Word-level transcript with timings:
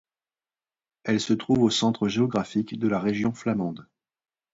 Elle 1.03 1.19
se 1.21 1.33
trouve 1.33 1.61
au 1.61 1.69
centre 1.69 2.07
géographique 2.07 2.79
de 2.79 2.87
la 2.87 2.97
Région 2.99 3.33
flamande. 3.33 3.87